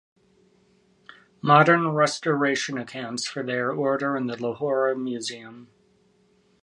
[1.43, 5.69] Modern restoration accounts for their order in the Lahore Museum.